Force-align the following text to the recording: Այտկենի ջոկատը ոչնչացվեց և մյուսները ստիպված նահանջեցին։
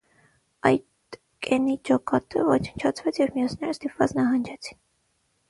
Այտկենի 0.69 1.75
ջոկատը 1.89 2.47
ոչնչացվեց 2.49 3.21
և 3.23 3.31
մյուսները 3.37 3.77
ստիպված 3.77 4.19
նահանջեցին։ 4.23 4.83